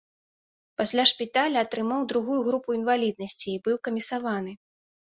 [0.81, 4.61] Пасля шпіталя атрымаў другую групу інваліднасці і быў камісаваны.